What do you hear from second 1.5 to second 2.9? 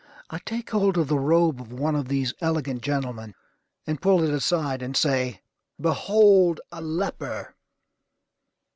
of one of these elegant